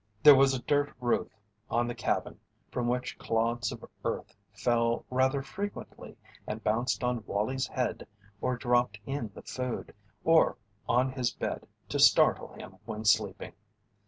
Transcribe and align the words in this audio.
There 0.23 0.33
was 0.33 0.55
a 0.55 0.63
dirt 0.63 0.91
roof 0.99 1.29
on 1.69 1.87
the 1.87 1.93
cabin 1.93 2.39
from 2.71 2.87
which 2.87 3.19
clods 3.19 3.71
of 3.71 3.85
earth 4.03 4.35
fell 4.51 5.05
rather 5.11 5.43
frequently 5.43 6.17
and 6.47 6.63
bounced 6.63 7.03
on 7.03 7.23
Wallie's 7.27 7.67
head 7.67 8.07
or 8.41 8.57
dropped 8.57 8.97
in 9.05 9.29
the 9.35 9.43
food, 9.43 9.93
or 10.23 10.57
on 10.89 11.11
his 11.11 11.31
bed 11.31 11.67
to 11.89 11.99
startle 11.99 12.51
him 12.53 12.79
when 12.85 13.05
sleeping. 13.05 13.53